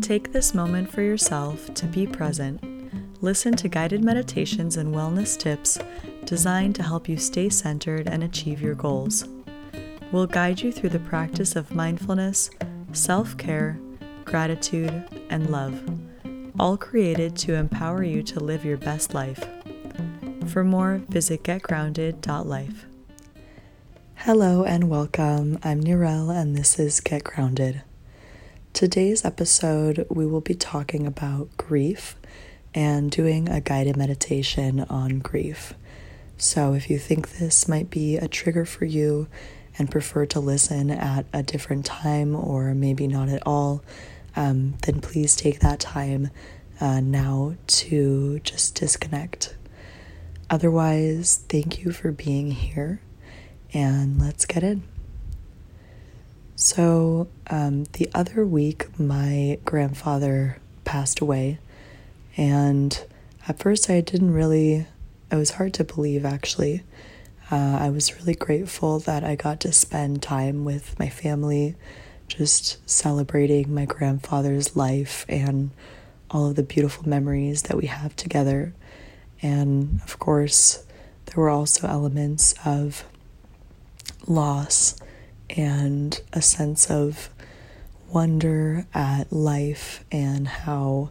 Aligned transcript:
Take 0.00 0.32
this 0.32 0.54
moment 0.54 0.90
for 0.90 1.02
yourself 1.02 1.72
to 1.74 1.86
be 1.86 2.06
present. 2.06 2.62
Listen 3.22 3.56
to 3.56 3.68
guided 3.68 4.04
meditations 4.04 4.76
and 4.76 4.94
wellness 4.94 5.38
tips 5.38 5.78
designed 6.24 6.74
to 6.76 6.82
help 6.82 7.08
you 7.08 7.16
stay 7.16 7.48
centered 7.48 8.06
and 8.06 8.22
achieve 8.22 8.60
your 8.60 8.74
goals. 8.74 9.26
We'll 10.12 10.26
guide 10.26 10.60
you 10.60 10.70
through 10.70 10.90
the 10.90 11.00
practice 11.00 11.56
of 11.56 11.74
mindfulness, 11.74 12.50
self 12.92 13.36
care, 13.36 13.80
gratitude, 14.24 15.04
and 15.30 15.50
love, 15.50 15.82
all 16.60 16.76
created 16.76 17.36
to 17.38 17.54
empower 17.54 18.04
you 18.04 18.22
to 18.24 18.40
live 18.40 18.64
your 18.64 18.76
best 18.76 19.14
life. 19.14 19.44
For 20.46 20.62
more, 20.62 21.02
visit 21.08 21.42
getgrounded.life. 21.42 22.86
Hello 24.16 24.64
and 24.64 24.88
welcome. 24.88 25.58
I'm 25.62 25.82
Nirel, 25.82 26.30
and 26.30 26.54
this 26.54 26.78
is 26.78 27.00
Get 27.00 27.24
Grounded. 27.24 27.82
Today's 28.76 29.24
episode, 29.24 30.06
we 30.10 30.26
will 30.26 30.42
be 30.42 30.52
talking 30.52 31.06
about 31.06 31.48
grief 31.56 32.14
and 32.74 33.10
doing 33.10 33.48
a 33.48 33.58
guided 33.58 33.96
meditation 33.96 34.80
on 34.90 35.20
grief. 35.20 35.72
So, 36.36 36.74
if 36.74 36.90
you 36.90 36.98
think 36.98 37.38
this 37.38 37.68
might 37.68 37.88
be 37.88 38.18
a 38.18 38.28
trigger 38.28 38.66
for 38.66 38.84
you 38.84 39.28
and 39.78 39.90
prefer 39.90 40.26
to 40.26 40.40
listen 40.40 40.90
at 40.90 41.24
a 41.32 41.42
different 41.42 41.86
time 41.86 42.36
or 42.36 42.74
maybe 42.74 43.06
not 43.06 43.30
at 43.30 43.42
all, 43.46 43.82
um, 44.36 44.74
then 44.82 45.00
please 45.00 45.34
take 45.34 45.60
that 45.60 45.80
time 45.80 46.28
uh, 46.78 47.00
now 47.00 47.54
to 47.68 48.40
just 48.40 48.74
disconnect. 48.74 49.56
Otherwise, 50.50 51.42
thank 51.48 51.82
you 51.82 51.92
for 51.92 52.12
being 52.12 52.50
here 52.50 53.00
and 53.72 54.20
let's 54.20 54.44
get 54.44 54.62
in. 54.62 54.82
So, 56.58 57.28
um, 57.50 57.84
the 57.92 58.08
other 58.14 58.46
week, 58.46 58.98
my 58.98 59.58
grandfather 59.66 60.56
passed 60.86 61.20
away, 61.20 61.58
and 62.34 62.98
at 63.46 63.58
first, 63.58 63.90
I 63.90 64.00
didn't 64.00 64.32
really, 64.32 64.86
it 65.30 65.36
was 65.36 65.50
hard 65.50 65.74
to 65.74 65.84
believe 65.84 66.24
actually. 66.24 66.82
Uh, 67.50 67.76
I 67.78 67.90
was 67.90 68.18
really 68.18 68.34
grateful 68.34 68.98
that 69.00 69.22
I 69.22 69.36
got 69.36 69.60
to 69.60 69.72
spend 69.72 70.22
time 70.22 70.64
with 70.64 70.98
my 70.98 71.10
family, 71.10 71.76
just 72.26 72.78
celebrating 72.88 73.74
my 73.74 73.84
grandfather's 73.84 74.74
life 74.74 75.26
and 75.28 75.72
all 76.30 76.46
of 76.46 76.56
the 76.56 76.62
beautiful 76.62 77.06
memories 77.06 77.64
that 77.64 77.76
we 77.76 77.86
have 77.86 78.16
together. 78.16 78.72
And 79.42 80.00
of 80.04 80.18
course, 80.18 80.84
there 81.26 81.36
were 81.36 81.50
also 81.50 81.86
elements 81.86 82.54
of 82.64 83.04
loss 84.26 84.96
and 85.50 86.20
a 86.32 86.42
sense 86.42 86.90
of 86.90 87.30
wonder 88.08 88.86
at 88.94 89.32
life 89.32 90.04
and 90.10 90.46
how 90.48 91.10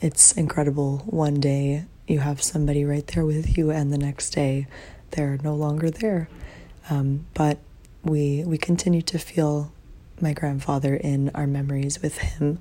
it's 0.00 0.32
incredible. 0.32 0.98
One 1.06 1.40
day 1.40 1.84
you 2.06 2.20
have 2.20 2.42
somebody 2.42 2.84
right 2.84 3.06
there 3.06 3.24
with 3.24 3.56
you, 3.56 3.70
and 3.70 3.92
the 3.92 3.98
next 3.98 4.30
day 4.30 4.66
they're 5.12 5.38
no 5.42 5.54
longer 5.54 5.90
there. 5.90 6.28
Um, 6.90 7.26
but 7.34 7.58
we 8.02 8.44
we 8.44 8.58
continue 8.58 9.02
to 9.02 9.18
feel 9.18 9.72
my 10.20 10.32
grandfather 10.32 10.94
in 10.94 11.30
our 11.34 11.46
memories 11.46 12.02
with 12.02 12.18
him. 12.18 12.58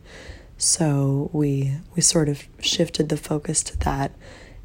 So 0.57 1.29
we 1.33 1.77
we 1.95 2.01
sort 2.01 2.29
of 2.29 2.47
shifted 2.59 3.09
the 3.09 3.17
focus 3.17 3.63
to 3.63 3.77
that 3.79 4.11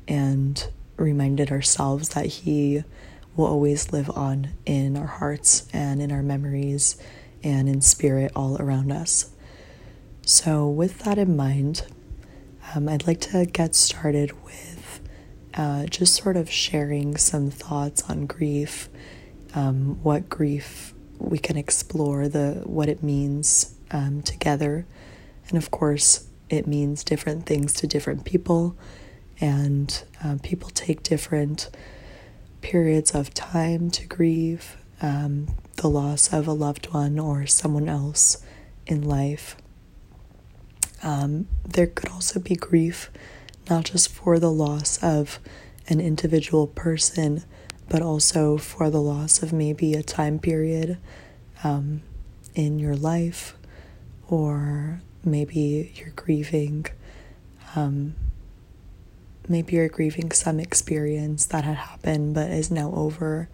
and 0.06 0.68
reminded 0.96 1.50
ourselves 1.50 2.10
that 2.10 2.26
he 2.26 2.84
will 3.36 3.46
always 3.46 3.92
live 3.92 4.10
on 4.10 4.48
in 4.64 4.96
our 4.96 5.06
hearts 5.06 5.68
and 5.72 6.00
in 6.00 6.10
our 6.10 6.22
memories 6.22 6.96
and 7.42 7.68
in 7.68 7.80
spirit 7.80 8.32
all 8.34 8.56
around 8.60 8.90
us. 8.90 9.30
So, 10.24 10.66
with 10.68 11.00
that 11.00 11.18
in 11.18 11.36
mind, 11.36 11.86
um, 12.74 12.88
I'd 12.88 13.06
like 13.06 13.20
to 13.22 13.46
get 13.46 13.74
started 13.74 14.32
with 14.44 15.00
uh, 15.54 15.86
just 15.86 16.14
sort 16.14 16.36
of 16.36 16.50
sharing 16.50 17.16
some 17.16 17.50
thoughts 17.50 18.02
on 18.10 18.26
grief, 18.26 18.88
um, 19.54 20.02
what 20.02 20.28
grief 20.28 20.94
we 21.18 21.38
can 21.38 21.56
explore, 21.56 22.28
the 22.28 22.62
what 22.64 22.88
it 22.88 23.02
means 23.02 23.74
um, 23.90 24.20
together, 24.22 24.86
and 25.48 25.56
of 25.56 25.70
course, 25.70 26.26
it 26.48 26.66
means 26.66 27.04
different 27.04 27.46
things 27.46 27.72
to 27.74 27.86
different 27.86 28.24
people, 28.24 28.76
and 29.40 30.04
uh, 30.24 30.36
people 30.42 30.70
take 30.70 31.02
different 31.02 31.70
periods 32.66 33.14
of 33.14 33.32
time 33.32 33.92
to 33.92 34.04
grieve 34.08 34.76
um, 35.00 35.46
the 35.76 35.88
loss 35.88 36.32
of 36.32 36.48
a 36.48 36.52
loved 36.52 36.92
one 36.92 37.16
or 37.16 37.46
someone 37.46 37.88
else 37.88 38.42
in 38.88 39.00
life. 39.00 39.56
Um, 41.00 41.46
there 41.64 41.86
could 41.86 42.10
also 42.10 42.40
be 42.40 42.56
grief, 42.56 43.08
not 43.70 43.84
just 43.84 44.08
for 44.08 44.40
the 44.40 44.50
loss 44.50 45.00
of 45.00 45.38
an 45.86 46.00
individual 46.00 46.66
person, 46.66 47.44
but 47.88 48.02
also 48.02 48.56
for 48.56 48.90
the 48.90 49.00
loss 49.00 49.44
of 49.44 49.52
maybe 49.52 49.94
a 49.94 50.02
time 50.02 50.40
period 50.40 50.98
um, 51.62 52.02
in 52.56 52.80
your 52.80 52.96
life, 52.96 53.56
or 54.26 55.00
maybe 55.24 55.92
you're 55.94 56.10
grieving 56.16 56.86
um, 57.76 58.16
maybe 59.48 59.76
you're 59.76 59.88
grieving 59.88 60.32
some 60.32 60.60
experience 60.60 61.46
that 61.46 61.64
had 61.64 61.76
happened 61.76 62.34
but 62.34 62.50
is 62.50 62.70
now 62.70 62.92
over. 62.94 63.48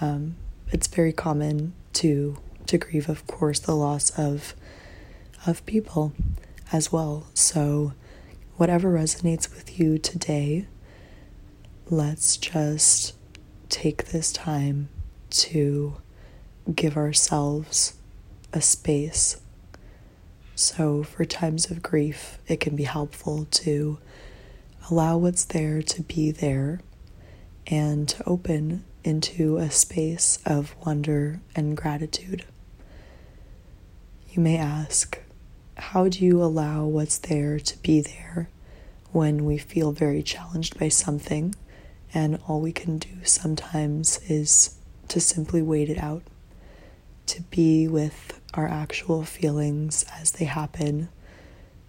Um, 0.00 0.36
it's 0.70 0.86
very 0.86 1.12
common 1.12 1.74
to 1.94 2.38
to 2.66 2.78
grieve, 2.78 3.08
of 3.08 3.26
course, 3.26 3.58
the 3.58 3.74
loss 3.74 4.10
of 4.18 4.54
of 5.46 5.64
people 5.66 6.12
as 6.72 6.92
well. 6.92 7.26
So, 7.34 7.92
whatever 8.56 8.92
resonates 8.92 9.52
with 9.54 9.78
you 9.78 9.98
today, 9.98 10.66
let's 11.90 12.36
just 12.36 13.14
take 13.68 14.06
this 14.06 14.32
time 14.32 14.88
to 15.30 15.96
give 16.74 16.96
ourselves 16.96 17.94
a 18.52 18.60
space. 18.60 19.40
So, 20.54 21.02
for 21.02 21.24
times 21.24 21.70
of 21.70 21.82
grief, 21.82 22.38
it 22.46 22.60
can 22.60 22.76
be 22.76 22.84
helpful 22.84 23.46
to 23.50 23.98
allow 24.90 25.18
what's 25.18 25.44
there 25.44 25.82
to 25.82 26.02
be 26.02 26.30
there 26.30 26.80
and 27.66 28.08
to 28.08 28.24
open 28.24 28.84
into 29.04 29.58
a 29.58 29.70
space 29.70 30.38
of 30.46 30.74
wonder 30.84 31.40
and 31.54 31.76
gratitude. 31.76 32.44
You 34.30 34.42
may 34.42 34.56
ask, 34.56 35.18
how 35.76 36.08
do 36.08 36.24
you 36.24 36.42
allow 36.42 36.86
what's 36.86 37.18
there 37.18 37.58
to 37.58 37.78
be 37.82 38.00
there 38.00 38.48
when 39.12 39.44
we 39.44 39.58
feel 39.58 39.92
very 39.92 40.22
challenged 40.22 40.78
by 40.78 40.88
something 40.88 41.54
and 42.14 42.40
all 42.48 42.60
we 42.60 42.72
can 42.72 42.98
do 42.98 43.24
sometimes 43.24 44.18
is 44.28 44.74
to 45.08 45.20
simply 45.20 45.60
wait 45.60 45.90
it 45.90 45.98
out, 45.98 46.22
to 47.26 47.42
be 47.42 47.86
with 47.86 48.40
our 48.54 48.66
actual 48.66 49.24
feelings 49.24 50.04
as 50.18 50.32
they 50.32 50.46
happen, 50.46 51.08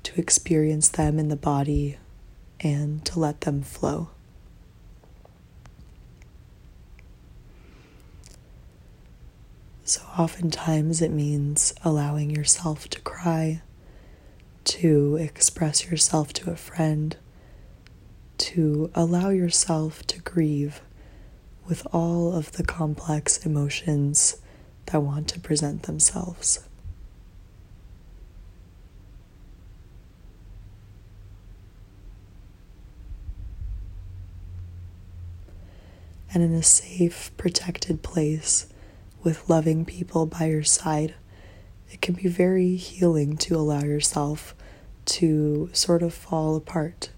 to 0.04 0.20
experience 0.20 0.90
them 0.90 1.18
in 1.18 1.30
the 1.30 1.36
body 1.36 1.98
and 2.62 3.04
to 3.06 3.20
let 3.20 3.42
them 3.42 3.62
flow. 3.62 4.10
So, 9.86 10.02
oftentimes, 10.18 11.02
it 11.02 11.10
means 11.12 11.74
allowing 11.84 12.30
yourself 12.30 12.88
to 12.90 13.02
cry, 13.02 13.62
to 14.66 15.16
express 15.16 15.90
yourself 15.90 16.32
to 16.34 16.52
a 16.52 16.56
friend, 16.56 17.18
to 18.38 18.92
allow 18.94 19.30
yourself 19.30 20.06
to 20.08 20.20
grieve 20.22 20.82
with 21.68 21.88
all 21.92 22.34
of 22.36 22.52
the 22.52 22.64
complex 22.64 23.44
emotions 23.46 24.38
that 24.88 25.02
want 25.02 25.28
to 25.30 25.40
present 25.40 25.84
themselves. 25.84 26.60
And 36.34 36.44
in 36.44 36.54
a 36.54 36.64
safe, 36.64 37.32
protected 37.38 38.04
place 38.04 38.68
with 39.24 39.50
loving 39.50 39.86
people 39.86 40.26
by 40.26 40.46
your 40.46 40.64
side, 40.64 41.16
it 41.92 42.02
can 42.02 42.16
be 42.16 42.28
very 42.28 42.76
healing 42.76 43.36
to 43.38 43.56
allow 43.56 43.84
yourself 43.84 44.56
to 45.06 45.70
sort 45.74 46.04
of 46.04 46.14
fall 46.14 46.56
apart, 46.56 47.10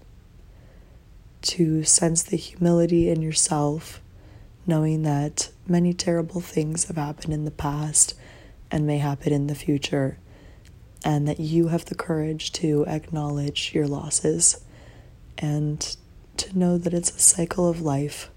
to 1.42 1.84
sense 1.84 2.22
the 2.22 2.36
humility 2.36 3.10
in 3.10 3.20
yourself, 3.20 4.00
knowing 4.66 5.02
that 5.02 5.50
many 5.66 5.92
terrible 5.92 6.40
things 6.40 6.86
have 6.86 6.96
happened 6.96 7.34
in 7.34 7.44
the 7.44 7.50
past 7.50 8.14
and 8.70 8.86
may 8.86 8.98
happen 8.98 9.32
in 9.32 9.46
the 9.46 9.54
future, 9.54 10.18
and 11.04 11.28
that 11.28 11.38
you 11.38 11.68
have 11.68 11.84
the 11.86 11.94
courage 11.94 12.52
to 12.52 12.86
acknowledge 12.86 13.74
your 13.74 13.86
losses 13.86 14.64
and 15.36 15.96
to 16.36 16.58
know 16.58 16.78
that 16.78 16.94
it's 16.94 17.10
a 17.10 17.18
cycle 17.18 17.68
of 17.68 17.82
life 17.82 18.30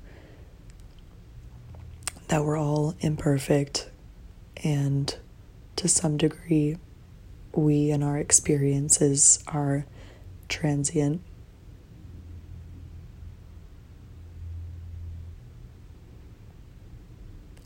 that 2.27 2.44
we're 2.44 2.57
all 2.57 2.95
imperfect 3.00 3.89
and 4.63 5.18
to 5.75 5.88
some 5.88 6.18
degree 6.18 6.77
we 7.54 7.92
and 7.92 8.04
our 8.04 8.18
experiences 8.18 9.44
are 9.48 9.86
transient. 10.50 11.22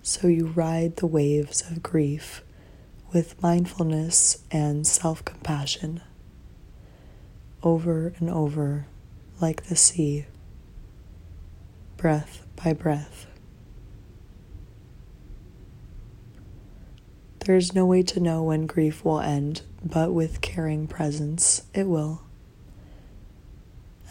So 0.02 0.28
you 0.28 0.48
ride 0.48 0.98
the 0.98 1.08
waves 1.08 1.62
of 1.70 1.84
grief 1.84 2.44
with 3.14 3.42
mindfulness 3.42 4.44
and 4.52 4.86
self 4.86 5.24
compassion 5.24 6.02
over 7.62 8.14
and 8.18 8.30
over 8.30 8.88
like 9.42 9.66
the 9.66 9.76
sea, 9.76 10.26
breath 11.98 12.46
by 12.56 12.74
breath. 12.74 13.29
There 17.50 17.58
is 17.58 17.74
no 17.74 17.84
way 17.84 18.04
to 18.04 18.20
know 18.20 18.44
when 18.44 18.68
grief 18.68 19.04
will 19.04 19.22
end, 19.22 19.64
but 19.84 20.14
with 20.14 20.40
caring 20.40 20.86
presence, 20.86 21.64
it 21.74 21.88
will. 21.88 22.22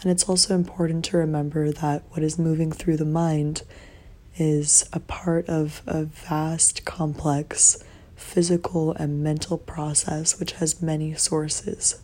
And 0.01 0.11
it's 0.11 0.27
also 0.27 0.55
important 0.55 1.05
to 1.05 1.17
remember 1.17 1.71
that 1.71 2.03
what 2.09 2.21
is 2.21 2.37
moving 2.37 2.69
through 2.73 2.97
the 2.97 3.05
mind 3.05 3.61
is 4.35 4.89
a 4.91 4.99
part 4.99 5.47
of 5.47 5.81
a 5.87 6.03
vast, 6.03 6.83
complex 6.83 7.81
physical 8.13 8.91
and 8.95 9.23
mental 9.23 9.57
process 9.57 10.37
which 10.37 10.51
has 10.59 10.81
many 10.81 11.13
sources. 11.13 12.01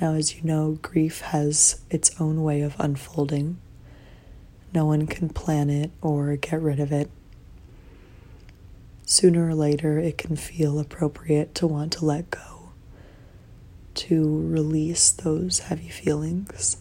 Now, 0.00 0.14
as 0.14 0.36
you 0.36 0.44
know, 0.44 0.78
grief 0.80 1.22
has 1.22 1.80
its 1.90 2.12
own 2.20 2.44
way 2.44 2.60
of 2.60 2.76
unfolding. 2.78 3.58
No 4.74 4.86
one 4.86 5.06
can 5.06 5.28
plan 5.28 5.68
it 5.68 5.90
or 6.00 6.36
get 6.36 6.60
rid 6.60 6.80
of 6.80 6.92
it. 6.92 7.10
Sooner 9.04 9.48
or 9.48 9.54
later, 9.54 9.98
it 9.98 10.16
can 10.16 10.36
feel 10.36 10.78
appropriate 10.78 11.54
to 11.56 11.66
want 11.66 11.92
to 11.94 12.04
let 12.04 12.30
go, 12.30 12.70
to 13.94 14.48
release 14.48 15.10
those 15.10 15.58
heavy 15.60 15.88
feelings. 15.88 16.78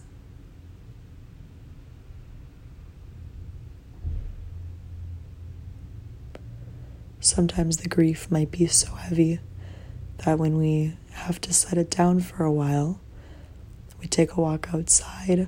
Sometimes 7.19 7.77
the 7.77 7.89
grief 7.89 8.31
might 8.31 8.49
be 8.49 8.65
so 8.67 8.93
heavy 8.95 9.39
that 10.19 10.39
when 10.39 10.57
we 10.57 10.95
have 11.11 11.41
to 11.41 11.53
set 11.53 11.77
it 11.77 11.89
down 11.89 12.19
for 12.21 12.43
a 12.45 12.51
while, 12.51 12.99
we 13.99 14.07
take 14.07 14.31
a 14.33 14.41
walk 14.41 14.69
outside, 14.73 15.47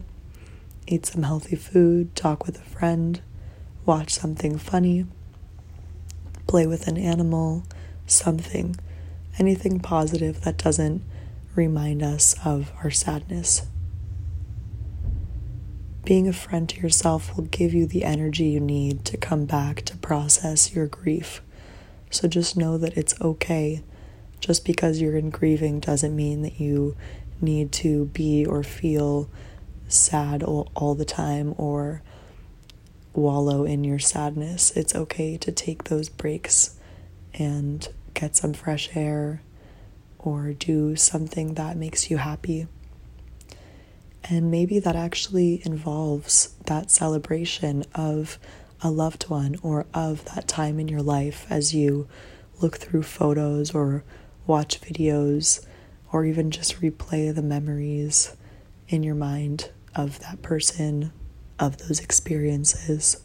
eat 0.88 1.06
some 1.06 1.24
healthy 1.24 1.56
food, 1.56 2.16
talk 2.16 2.46
with 2.46 2.58
a 2.58 2.64
friend, 2.64 3.22
watch 3.86 4.14
something 4.14 4.58
funny, 4.58 5.06
play 6.48 6.68
with 6.68 6.88
an 6.88 6.98
animal, 6.98 7.64
something, 8.06 8.76
anything 9.40 9.80
positive 9.80 10.42
that 10.42 10.58
doesn't 10.58 11.04
remind 11.56 12.02
us 12.02 12.36
of 12.46 12.72
our 12.84 12.92
sadness. 12.92 13.64
Being 16.06 16.28
a 16.28 16.34
friend 16.34 16.68
to 16.68 16.82
yourself 16.82 17.36
will 17.36 17.46
give 17.46 17.74
you 17.74 17.86
the 17.86 18.04
energy 18.04 18.46
you 18.46 18.60
need 18.60 19.06
to 19.06 19.16
come 19.16 19.46
back 19.46 19.84
to 19.86 19.98
process 19.98 20.76
your 20.76 20.88
grief. 20.88 21.42
So 22.10 22.28
just 22.28 22.58
know 22.58 22.78
that 22.78 22.98
it's 22.98 23.20
okay. 23.22 23.84
Just 24.42 24.66
because 24.66 25.00
you're 25.00 25.16
in 25.16 25.30
grieving 25.30 25.80
doesn't 25.80 26.16
mean 26.16 26.42
that 26.42 26.60
you 26.60 26.98
need 27.40 27.72
to 27.72 28.06
be 28.08 28.46
or 28.46 28.64
feel 28.64 29.30
sad 29.94 30.44
all, 30.44 30.72
all 30.76 30.96
the 30.96 31.06
time 31.06 31.54
or 31.58 32.02
wallow 33.14 33.64
in 33.64 33.84
your 33.84 34.00
sadness. 34.00 34.72
It's 34.72 34.96
okay 34.96 35.38
to 35.38 35.52
take 35.52 35.86
those 35.86 36.10
breaks 36.10 36.78
and 37.34 37.88
get 38.14 38.36
some 38.36 38.54
fresh 38.54 38.90
air 38.96 39.42
or 40.20 40.54
do 40.54 40.96
something 40.96 41.56
that 41.56 41.78
makes 41.78 42.10
you 42.10 42.18
happy. 42.18 42.68
And 44.24 44.50
maybe 44.50 44.80
that 44.80 44.96
actually 44.96 45.62
involves 45.66 46.56
that 46.66 46.90
celebration 46.90 47.84
of 47.94 48.40
a 48.82 48.90
loved 48.90 49.30
one 49.30 49.58
or 49.62 49.86
of 49.94 50.26
that 50.26 50.48
time 50.48 50.80
in 50.80 50.88
your 50.88 51.02
life 51.02 51.46
as 51.50 51.74
you 51.74 52.08
look 52.62 52.78
through 52.78 53.04
photos 53.04 53.74
or 53.74 54.04
watch 54.48 54.80
videos 54.82 55.66
or 56.12 56.26
even 56.26 56.52
just 56.52 56.80
replay 56.82 57.34
the 57.34 57.42
memories 57.42 58.36
in 58.88 59.04
your 59.04 59.16
mind 59.16 59.70
of 59.96 60.20
that 60.20 60.42
person, 60.42 61.12
of 61.60 61.78
those 61.78 62.00
experiences. 62.00 63.22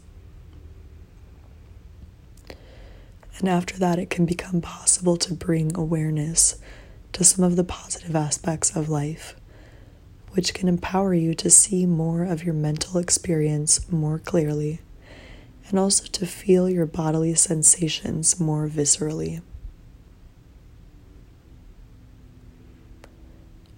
And 3.39 3.47
after 3.47 3.77
that, 3.77 3.99
it 3.99 4.09
can 4.09 4.25
become 4.25 4.61
possible 4.61 5.15
to 5.17 5.33
bring 5.33 5.75
awareness 5.75 6.59
to 7.13 7.23
some 7.23 7.43
of 7.43 7.55
the 7.55 7.63
positive 7.63 8.15
aspects 8.15 8.75
of 8.75 8.89
life, 8.89 9.35
which 10.31 10.53
can 10.53 10.67
empower 10.67 11.13
you 11.13 11.33
to 11.35 11.49
see 11.49 11.85
more 11.85 12.23
of 12.23 12.43
your 12.43 12.53
mental 12.53 12.99
experience 12.99 13.89
more 13.91 14.19
clearly, 14.19 14.81
and 15.69 15.79
also 15.79 16.05
to 16.05 16.25
feel 16.25 16.69
your 16.69 16.85
bodily 16.85 17.33
sensations 17.33 18.39
more 18.39 18.67
viscerally. 18.67 19.41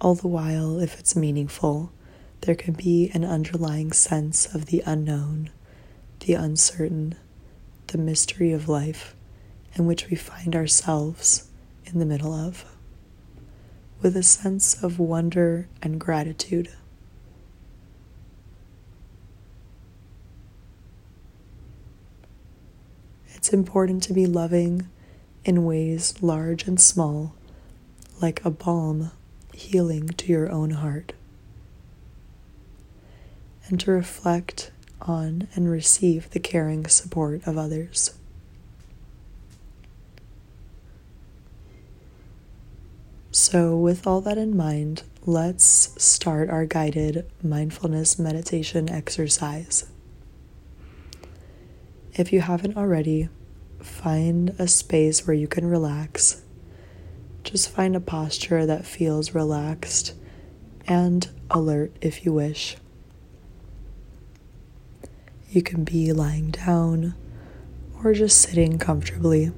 All 0.00 0.16
the 0.16 0.28
while, 0.28 0.80
if 0.80 0.98
it's 0.98 1.14
meaningful, 1.14 1.92
there 2.42 2.54
can 2.54 2.74
be 2.74 3.10
an 3.14 3.24
underlying 3.24 3.92
sense 3.92 4.52
of 4.52 4.66
the 4.66 4.82
unknown, 4.84 5.50
the 6.20 6.34
uncertain, 6.34 7.14
the 7.88 7.98
mystery 7.98 8.52
of 8.52 8.68
life 8.68 9.14
in 9.74 9.86
which 9.86 10.10
we 10.10 10.16
find 10.16 10.54
ourselves 10.54 11.48
in 11.86 11.98
the 11.98 12.04
middle 12.04 12.32
of, 12.32 12.64
with 14.00 14.16
a 14.16 14.22
sense 14.22 14.82
of 14.82 14.98
wonder 14.98 15.68
and 15.80 16.00
gratitude. 16.00 16.68
It's 23.34 23.52
important 23.52 24.02
to 24.04 24.12
be 24.12 24.26
loving 24.26 24.88
in 25.44 25.64
ways 25.64 26.20
large 26.22 26.66
and 26.66 26.80
small, 26.80 27.34
like 28.20 28.44
a 28.44 28.50
balm 28.50 29.12
healing 29.54 30.08
to 30.08 30.26
your 30.26 30.50
own 30.50 30.70
heart, 30.70 31.12
and 33.68 33.78
to 33.80 33.90
reflect 33.90 34.70
on 35.00 35.48
and 35.54 35.70
receive 35.70 36.30
the 36.30 36.40
caring 36.40 36.86
support 36.86 37.46
of 37.46 37.58
others. 37.58 38.14
So, 43.30 43.76
with 43.76 44.06
all 44.06 44.20
that 44.22 44.36
in 44.36 44.56
mind, 44.56 45.04
let's 45.24 45.94
start 46.02 46.50
our 46.50 46.66
guided 46.66 47.26
mindfulness 47.42 48.18
meditation 48.18 48.90
exercise. 48.90 49.86
If 52.14 52.32
you 52.32 52.42
haven't 52.42 52.76
already, 52.76 53.30
find 53.80 54.54
a 54.58 54.68
space 54.68 55.26
where 55.26 55.34
you 55.34 55.48
can 55.48 55.64
relax 55.64 56.42
just 57.44 57.70
find 57.70 57.96
a 57.96 58.00
posture 58.00 58.66
that 58.66 58.86
feels 58.86 59.34
relaxed 59.34 60.14
and 60.86 61.28
alert 61.50 61.94
if 62.00 62.24
you 62.24 62.32
wish. 62.32 62.76
You 65.52 65.62
can 65.62 65.84
be 65.84 66.12
lying 66.12 66.50
down 66.50 67.14
or 68.02 68.14
just 68.14 68.40
sitting 68.40 68.78
comfortably. 68.78 69.52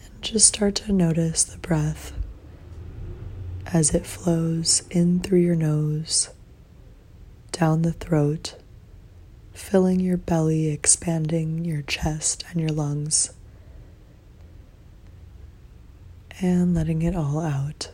And 0.00 0.22
just 0.22 0.48
start 0.48 0.74
to 0.76 0.92
notice 0.92 1.44
the 1.44 1.58
breath 1.58 2.12
as 3.66 3.94
it 3.94 4.06
flows 4.06 4.82
in 4.90 5.20
through 5.20 5.40
your 5.40 5.54
nose, 5.54 6.30
down 7.52 7.82
the 7.82 7.92
throat 7.92 8.54
filling 9.58 10.00
your 10.00 10.16
belly, 10.16 10.68
expanding 10.68 11.64
your 11.64 11.82
chest 11.82 12.44
and 12.50 12.60
your 12.60 12.70
lungs, 12.70 13.32
and 16.40 16.74
letting 16.74 17.02
it 17.02 17.14
all 17.14 17.40
out. 17.40 17.90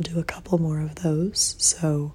We'll 0.00 0.14
do 0.14 0.20
a 0.20 0.24
couple 0.24 0.56
more 0.56 0.80
of 0.80 0.94
those. 0.96 1.56
So, 1.58 2.14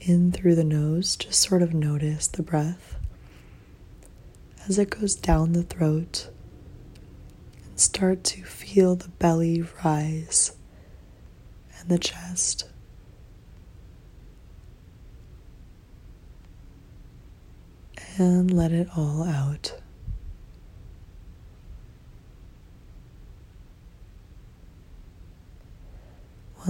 in 0.00 0.30
through 0.30 0.56
the 0.56 0.64
nose, 0.64 1.16
just 1.16 1.40
sort 1.40 1.62
of 1.62 1.72
notice 1.72 2.26
the 2.26 2.42
breath 2.42 2.96
as 4.68 4.78
it 4.78 4.90
goes 4.90 5.14
down 5.14 5.52
the 5.52 5.62
throat 5.62 6.28
and 7.64 7.80
start 7.80 8.24
to 8.24 8.44
feel 8.44 8.94
the 8.94 9.08
belly 9.08 9.64
rise 9.82 10.54
and 11.78 11.88
the 11.88 11.98
chest. 11.98 12.68
And 18.18 18.52
let 18.52 18.70
it 18.70 18.88
all 18.94 19.24
out. 19.24 19.81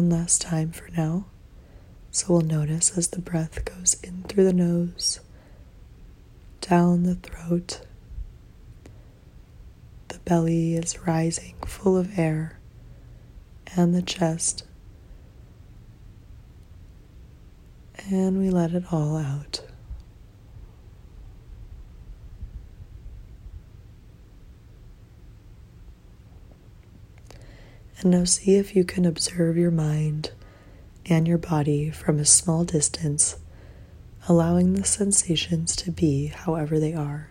One 0.02 0.11
last 0.11 0.42
time 0.42 0.73
for 0.73 0.88
now. 0.97 1.25
So 2.11 2.26
we'll 2.28 2.40
notice 2.40 2.99
as 2.99 3.09
the 3.09 3.21
breath 3.21 3.64
goes 3.64 3.97
in 4.02 4.25
through 4.25 4.44
the 4.44 4.52
nose, 4.52 5.21
down 6.61 7.04
the 7.04 7.14
throat. 7.14 7.82
The 10.09 10.18
belly 10.25 10.75
is 10.75 11.06
rising 11.06 11.54
full 11.64 11.97
of 11.97 12.18
air, 12.18 12.59
and 13.76 13.94
the 13.94 14.02
chest. 14.02 14.64
And 18.11 18.38
we 18.38 18.50
let 18.50 18.73
it 18.73 18.92
all 18.92 19.16
out. 19.16 19.62
And 28.02 28.11
now 28.11 28.25
see 28.25 28.56
if 28.56 28.75
you 28.75 28.82
can 28.82 29.04
observe 29.04 29.56
your 29.56 29.71
mind 29.71 30.32
and 31.06 31.28
your 31.28 31.38
body 31.38 31.90
from 31.90 32.18
a 32.18 32.25
small 32.25 32.64
distance, 32.64 33.37
allowing 34.28 34.75
the 34.75 34.85
sensations 34.85 35.76
to 35.76 35.92
be 35.92 36.26
however 36.26 36.80
they 36.80 36.94
are. 36.94 37.28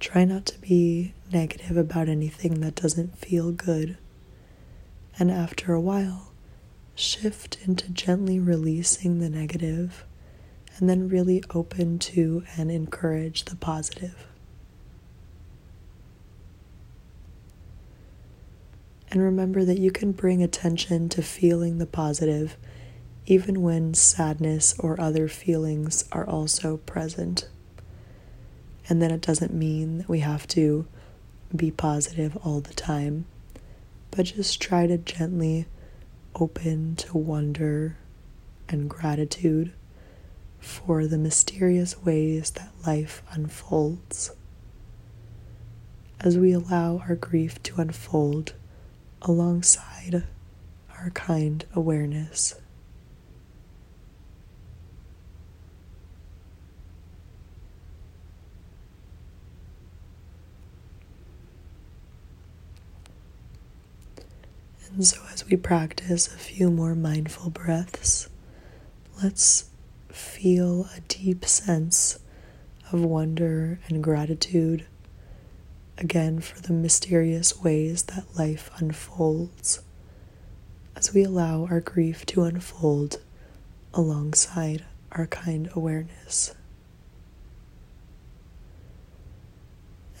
Try 0.00 0.24
not 0.24 0.46
to 0.46 0.58
be 0.60 1.14
negative 1.32 1.76
about 1.76 2.08
anything 2.08 2.60
that 2.60 2.74
doesn't 2.74 3.18
feel 3.18 3.52
good. 3.52 3.98
And 5.18 5.30
after 5.30 5.72
a 5.72 5.80
while, 5.80 6.32
shift 6.96 7.58
into 7.64 7.90
gently 7.90 8.40
releasing 8.40 9.20
the 9.20 9.30
negative 9.30 10.04
and 10.76 10.88
then 10.88 11.08
really 11.08 11.42
open 11.54 11.98
to 11.98 12.42
and 12.56 12.70
encourage 12.70 13.44
the 13.44 13.56
positive. 13.56 14.26
And 19.10 19.22
remember 19.22 19.64
that 19.64 19.78
you 19.78 19.90
can 19.90 20.12
bring 20.12 20.42
attention 20.42 21.08
to 21.10 21.22
feeling 21.22 21.78
the 21.78 21.86
positive 21.86 22.56
even 23.26 23.60
when 23.60 23.92
sadness 23.92 24.74
or 24.78 25.00
other 25.00 25.28
feelings 25.28 26.04
are 26.12 26.26
also 26.26 26.76
present. 26.78 27.48
And 28.88 29.02
then 29.02 29.10
it 29.10 29.20
doesn't 29.20 29.52
mean 29.52 29.98
that 29.98 30.08
we 30.08 30.20
have 30.20 30.46
to 30.48 30.86
be 31.54 31.70
positive 31.70 32.36
all 32.44 32.60
the 32.60 32.74
time, 32.74 33.26
but 34.12 34.26
just 34.26 34.60
try 34.60 34.86
to 34.86 34.98
gently 34.98 35.66
open 36.36 36.96
to 36.96 37.16
wonder 37.16 37.96
and 38.68 38.88
gratitude 38.90 39.72
for 40.58 41.06
the 41.06 41.18
mysterious 41.18 42.02
ways 42.02 42.50
that 42.52 42.72
life 42.86 43.22
unfolds. 43.30 44.30
As 46.20 46.36
we 46.36 46.52
allow 46.52 46.98
our 46.98 47.14
grief 47.14 47.62
to 47.64 47.80
unfold 47.80 48.54
alongside 49.22 50.24
our 50.98 51.10
kind 51.10 51.64
awareness. 51.74 52.54
So, 65.04 65.20
as 65.32 65.46
we 65.46 65.56
practice 65.56 66.26
a 66.28 66.38
few 66.38 66.70
more 66.70 66.94
mindful 66.94 67.50
breaths, 67.50 68.28
let's 69.22 69.68
feel 70.08 70.88
a 70.96 71.00
deep 71.08 71.44
sense 71.44 72.18
of 72.90 73.02
wonder 73.04 73.78
and 73.88 74.02
gratitude 74.02 74.86
again 75.98 76.40
for 76.40 76.60
the 76.62 76.72
mysterious 76.72 77.60
ways 77.60 78.04
that 78.04 78.36
life 78.38 78.70
unfolds 78.78 79.80
as 80.94 81.12
we 81.12 81.22
allow 81.24 81.66
our 81.66 81.80
grief 81.80 82.24
to 82.26 82.44
unfold 82.44 83.20
alongside 83.92 84.84
our 85.12 85.26
kind 85.26 85.68
awareness. 85.74 86.54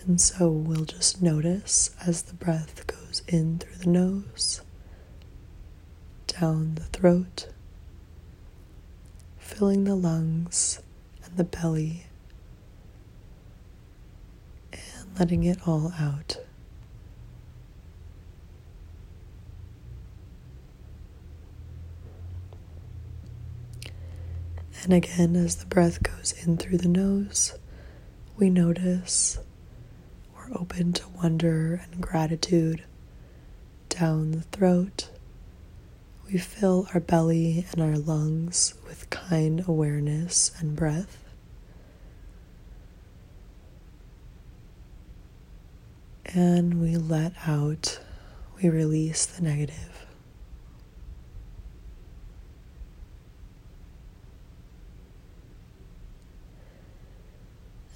And 0.06 0.20
so 0.20 0.48
we'll 0.48 0.84
just 0.84 1.20
notice 1.22 1.90
as 2.06 2.22
the 2.22 2.34
breath 2.34 2.86
goes 2.86 3.22
in 3.26 3.58
through 3.58 3.76
the 3.76 3.88
nose, 3.90 4.60
down 6.40 6.74
the 6.74 6.84
throat 6.84 7.48
filling 9.38 9.84
the 9.84 9.94
lungs 9.94 10.80
and 11.24 11.36
the 11.36 11.44
belly 11.44 12.04
and 14.72 15.18
letting 15.18 15.44
it 15.44 15.58
all 15.66 15.92
out. 15.98 16.38
And 24.82 24.92
again, 24.92 25.34
as 25.36 25.56
the 25.56 25.66
breath 25.66 26.02
goes 26.02 26.34
in 26.44 26.58
through 26.58 26.78
the 26.78 26.88
nose, 26.88 27.58
we 28.36 28.50
notice 28.50 29.38
we're 30.36 30.54
open 30.56 30.92
to 30.92 31.08
wonder 31.08 31.82
and 31.90 32.00
gratitude 32.00 32.84
down 33.88 34.32
the 34.32 34.42
throat 34.42 35.08
we 36.30 36.38
fill 36.38 36.88
our 36.92 37.00
belly 37.00 37.64
and 37.70 37.80
our 37.80 37.96
lungs 37.96 38.74
with 38.86 39.08
kind 39.10 39.62
awareness 39.68 40.50
and 40.58 40.74
breath. 40.74 41.22
And 46.24 46.80
we 46.80 46.96
let 46.96 47.32
out, 47.46 48.00
we 48.60 48.68
release 48.68 49.24
the 49.24 49.42
negative. 49.42 50.06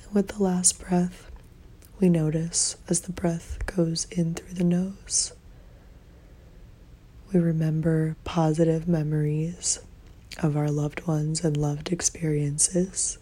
And 0.05 0.15
with 0.15 0.29
the 0.29 0.43
last 0.43 0.81
breath, 0.81 1.31
we 1.99 2.09
notice 2.09 2.77
as 2.89 3.01
the 3.01 3.13
breath 3.13 3.59
goes 3.67 4.07
in 4.07 4.35
through 4.35 4.55
the 4.55 4.65
nose 4.65 5.33
we 7.33 7.39
remember 7.39 8.17
positive 8.25 8.89
memories 8.89 9.79
of 10.43 10.57
our 10.57 10.71
loved 10.71 11.07
ones 11.07 11.45
and 11.45 11.57
loved 11.57 11.93
experiences. 11.93 13.19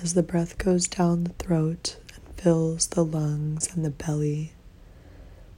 As 0.00 0.14
the 0.14 0.22
breath 0.22 0.56
goes 0.58 0.86
down 0.86 1.24
the 1.24 1.32
throat 1.32 1.96
and 2.14 2.22
fills 2.36 2.88
the 2.88 3.04
lungs 3.04 3.74
and 3.74 3.84
the 3.84 3.90
belly, 3.90 4.52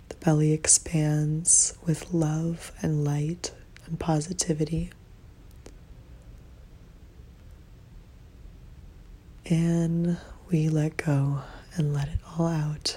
the 0.08 0.14
belly 0.16 0.52
expands 0.52 1.74
with 1.84 2.14
love 2.14 2.72
and 2.80 3.04
light 3.04 3.52
and 3.86 4.00
positivity. 4.00 4.90
And 9.44 10.16
we 10.50 10.70
let 10.70 10.96
go 10.96 11.42
and 11.76 11.92
let 11.92 12.08
it 12.08 12.20
all 12.38 12.46
out. 12.46 12.96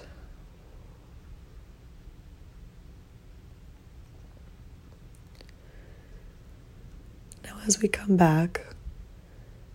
As 7.66 7.82
we 7.82 7.88
come 7.88 8.18
back, 8.18 8.62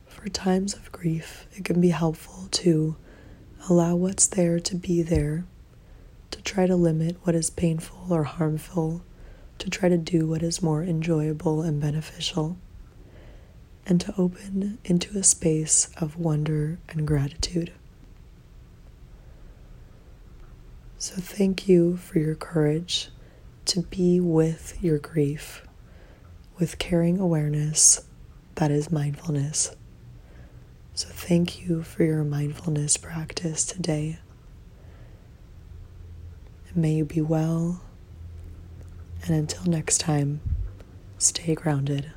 for 0.06 0.28
times 0.28 0.74
of 0.74 0.92
grief, 0.92 1.46
it 1.52 1.64
can 1.64 1.80
be 1.80 1.88
helpful 1.88 2.48
to 2.50 2.96
allow 3.68 3.96
what's 3.96 4.26
there 4.26 4.60
to 4.60 4.76
be 4.76 5.00
there, 5.00 5.44
to 6.30 6.42
try 6.42 6.66
to 6.66 6.76
limit 6.76 7.16
what 7.22 7.34
is 7.34 7.48
painful 7.48 8.12
or 8.12 8.24
harmful, 8.24 9.02
to 9.58 9.70
try 9.70 9.88
to 9.88 9.96
do 9.96 10.26
what 10.26 10.42
is 10.42 10.62
more 10.62 10.82
enjoyable 10.82 11.62
and 11.62 11.80
beneficial, 11.80 12.58
and 13.86 14.00
to 14.02 14.14
open 14.18 14.78
into 14.84 15.16
a 15.16 15.22
space 15.22 15.88
of 15.96 16.18
wonder 16.18 16.78
and 16.90 17.06
gratitude. 17.06 17.72
So, 20.98 21.14
thank 21.16 21.68
you 21.68 21.96
for 21.96 22.18
your 22.18 22.34
courage 22.34 23.08
to 23.66 23.82
be 23.82 24.20
with 24.20 24.76
your 24.82 24.98
grief 24.98 25.62
with 26.58 26.78
caring 26.78 27.18
awareness 27.18 28.04
that 28.56 28.70
is 28.70 28.90
mindfulness. 28.90 29.74
So, 30.94 31.08
thank 31.08 31.62
you 31.62 31.84
for 31.84 32.02
your 32.02 32.24
mindfulness 32.24 32.96
practice 32.96 33.64
today. 33.64 34.18
And 36.68 36.76
may 36.76 36.94
you 36.94 37.04
be 37.04 37.20
well. 37.20 37.82
And 39.22 39.30
until 39.30 39.64
next 39.70 39.98
time, 39.98 40.40
stay 41.18 41.54
grounded. 41.54 42.10